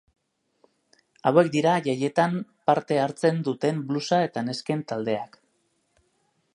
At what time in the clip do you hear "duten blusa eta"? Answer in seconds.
3.49-4.47